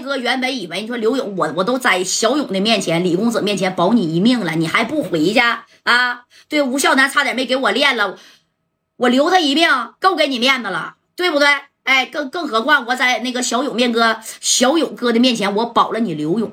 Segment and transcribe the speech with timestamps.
[0.00, 6.24] 哥原本以为你说刘勇，我我都在小勇的面前，李公子面前保你一命了，你还不回去啊？
[6.48, 8.18] 对，吴孝南差点没给我练了，
[8.96, 9.68] 我留他一命
[10.00, 11.48] 够给你面子了，对不对？
[11.84, 16.52] 哎，更更何况我在那个小勇面哥、小勇哥的面前，我保了你刘勇。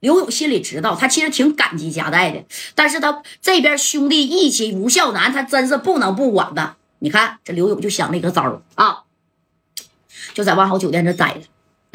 [0.00, 6.76] 刘勇心里知道，他其实挺感激夹带的，但是他这边兄弟义气，吴孝南他真是不能不管的。
[6.98, 9.04] 你看，这刘勇就想了一个招啊，
[10.34, 11.40] 就在万豪酒店这待着，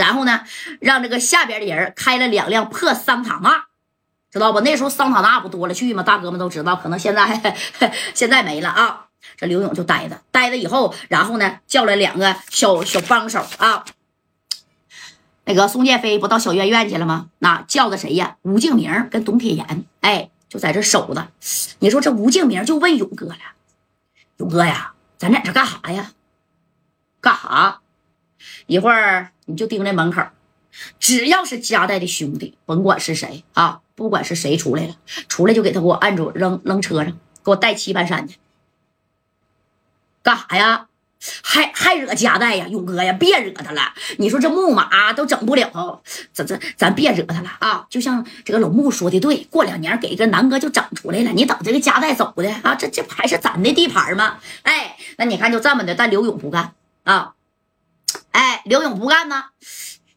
[0.00, 0.40] 然后呢，
[0.80, 3.66] 让这个下边的人开了两辆破桑塔纳，
[4.32, 4.62] 知道不？
[4.62, 6.02] 那时候桑塔纳不多了去吗？
[6.02, 7.54] 大哥们都知道，可能现在
[8.14, 9.06] 现在没了啊。
[9.36, 13.84] 这刘勇就待着，待着以后，然后呢，叫了两个小 小帮手啊。
[15.44, 17.28] 那个宋建飞不到小院院去了吗？
[17.40, 18.36] 那叫的谁呀？
[18.40, 21.28] 吴敬明跟董铁岩，哎，就在这守着。
[21.80, 23.36] 你说这吴敬明就问勇哥了
[24.38, 26.12] ：“勇哥呀，咱在这干啥呀？
[27.20, 27.80] 干啥？
[28.66, 30.22] 一会儿你就盯在门口，
[30.98, 34.96] 只要是夹带的兄弟，甭管是谁啊，不管是谁出来了，
[35.28, 37.12] 出来就给他给我按住，扔扔车上，
[37.44, 38.38] 给我带棋盘山去。
[40.22, 40.86] 干啥呀？”
[41.42, 43.92] 还还惹夹带呀，勇哥呀，别惹他了。
[44.16, 46.00] 你说这木马都整不了，
[46.32, 47.86] 咱咱咱别惹他了啊！
[47.90, 51.30] 就像这个老木说的对，过两年给个南哥就整出来了。
[51.32, 54.38] 你等这个夹带走的啊，这这不还是咱的地盘吗？
[54.62, 56.72] 哎，那你看就这么的，但刘勇不干
[57.04, 57.34] 啊！
[58.32, 59.44] 哎，刘勇不干呢。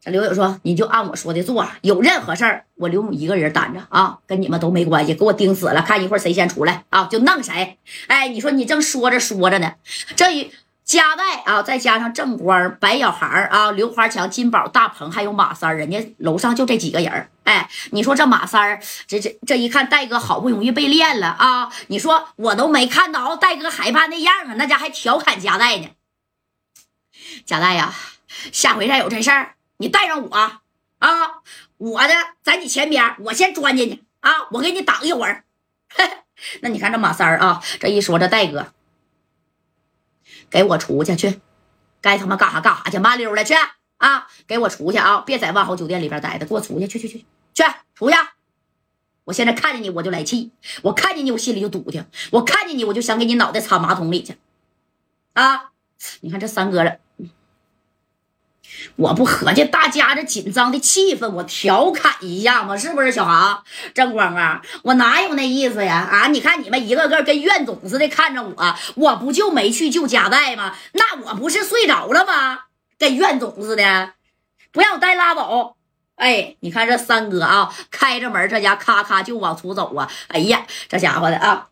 [0.00, 5.14] 这刘勇说：“你就按我说的做，有任何事儿，我刘勇一个人担着啊，跟你们都没关系。
[5.14, 7.78] 给我盯死了，看一会儿谁先出来啊，就弄谁。
[8.06, 9.74] 哎，你说你正说着说着呢，
[10.14, 10.52] 这一。”
[10.86, 21.72] 加代啊，再加上正光、白小孩啊、刘华强、金宝、大鹏，还有马三人家楼上就这几个人哎，你说这马三，这这这一看戴哥好不容易被练了啊！
[21.88, 25.88] 你说我都没看到戴哥害怕那样啊，那家还调侃加代呢。
[27.44, 27.94] 加代呀，
[28.52, 30.36] 下回再有这事儿，你带上我
[30.98, 31.42] 啊，
[31.76, 35.44] 我的在你前边，我先钻进去啊，我给你挡一会儿。
[36.60, 38.72] 那你看这马三儿啊，这一说这戴哥。
[40.48, 41.40] 给我出去去，
[42.00, 43.54] 该他妈干啥干啥去，麻溜了去
[43.96, 44.28] 啊！
[44.46, 45.18] 给我出去啊！
[45.22, 47.18] 别在万豪酒店里边待着，给我出去去去去
[47.52, 47.64] 去
[47.94, 48.16] 出去！
[49.24, 50.52] 我现在看见你我就来气，
[50.82, 54.36] 我看见你我心里就堵挺，我看见你我就想给你脑袋插马桶里去
[55.32, 55.72] 啊！
[56.20, 56.98] 你看这三哥了。
[58.96, 63.62] 我不合计大家这紧张的气氛，我调侃一下吗，是不是小航、
[63.94, 64.62] 正光啊？
[64.82, 65.96] 我哪有那意思呀？
[65.96, 70.74] 啊，你看你们一个个跟怨种似的看着我，我不就没去救夹带吗？
[70.92, 72.60] 那我不是睡着了吗？
[72.98, 74.12] 跟怨种似的，
[74.72, 75.76] 不让我带拉倒。
[76.16, 80.10] 哎，你看这三哥啊，开着门，这家咔咔就往出走啊！
[80.28, 81.68] 哎呀，这家伙的啊，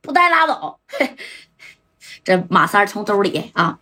[0.00, 0.78] 不带拉倒。
[2.22, 3.78] 这马三从兜里啊。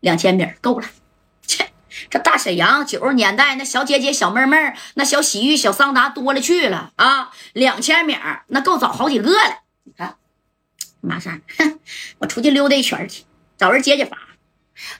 [0.00, 0.86] 两千米够了，
[1.46, 1.70] 切！
[2.08, 4.56] 这大沈阳九十年代那小姐姐、小妹妹，
[4.94, 7.30] 那小洗浴、小桑拿多了去了啊！
[7.52, 8.16] 两千米
[8.46, 9.62] 那够找好几个了。
[9.82, 10.16] 你看，
[11.00, 11.80] 马三，哼，
[12.18, 13.24] 我出去溜达一圈去，
[13.56, 14.16] 找人解解乏。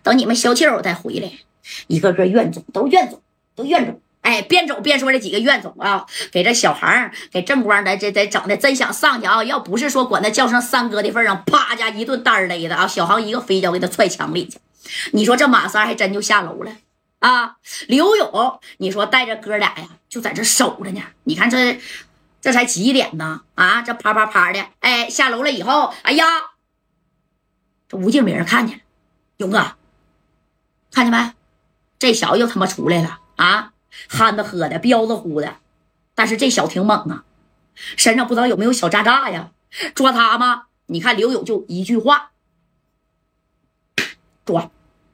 [0.03, 1.31] 等你们消气，我再回来。
[1.87, 3.23] 一个个怨总，都怨总，
[3.55, 4.01] 都怨总。
[4.23, 9.45] 哎，边走边说这几个怨总啊，给这小航、给正光的这这整的真想上去啊！
[9.45, 12.87] 要不是说管他叫上三哥的份上，啪家一顿单勒的啊！
[12.87, 14.59] 小航一个飞脚给他踹墙里去。
[15.13, 16.73] 你说这马三还真就下楼了
[17.19, 17.57] 啊！
[17.89, 21.03] 刘勇，你说带着哥俩呀，就在这守着呢。
[21.25, 21.81] 你看这，
[22.41, 23.43] 这才几点呢？
[23.55, 26.25] 啊，这啪啪啪的，哎，下楼了以后，哎呀，
[27.89, 28.83] 这吴敬明看见了，
[29.39, 29.77] 勇哥，
[30.93, 31.33] 看见没？
[31.99, 33.73] 这小子又他妈出来了啊！
[34.09, 35.57] 憨的喝的，彪子呼的，
[36.15, 37.25] 但是这小挺猛啊，
[37.97, 39.51] 身上不知道有没有小渣渣呀？
[39.95, 40.67] 抓他吗？
[40.87, 42.31] 你看刘勇就一句话，
[44.45, 44.71] 抓。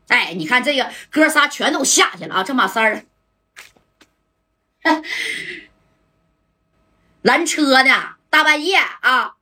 [0.08, 2.42] 哎，你看这个哥仨全都下去了啊！
[2.44, 3.04] 这马三儿
[7.22, 9.36] 拦车呢，大半夜啊，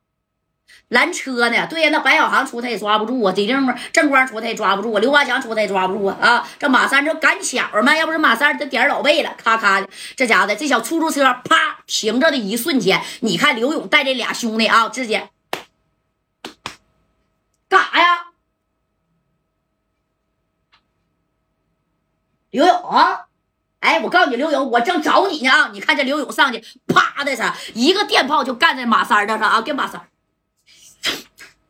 [0.87, 1.67] 拦车呢。
[1.67, 6.47] 对呀，那白小航出他也抓不住啊，这正正光出他也抓不住啊，刘华强出他也抓不住啊啊！
[6.57, 15.29] 这马三这赶巧嘛，要不是马三这点老背了，咔咔的，这家伙的这小出租车啪停着的一瞬间，你看刘勇带这俩兄弟啊，直接
[17.67, 18.27] 干啥呀？
[22.53, 22.81] 刘勇，
[23.79, 25.69] 哎，我告诉你，刘勇，我正找你呢啊！
[25.73, 30.07] 你看这刘勇上去，啪的啥，一个电炮就干在马三的上啊，给马三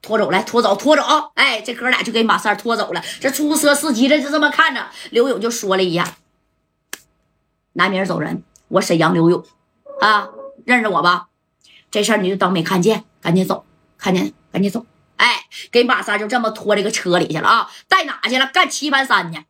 [0.02, 1.32] 拖走，来拖走，拖走！
[1.36, 3.02] 哎，这哥俩就给马三拖走了。
[3.22, 6.18] 这出租车司机这就这么看着，刘勇就说了一下
[7.72, 9.42] ：“南明走人，我沈阳刘勇
[10.02, 10.28] 啊，
[10.66, 11.30] 认识我吧？
[11.90, 13.66] 这事儿你就当没看见，赶紧走，
[13.98, 14.86] 看见赶紧走。
[15.16, 18.48] 哎，给马三就这么拖这个车里去了啊，带哪去了？
[18.48, 19.46] 干棋盘山去。”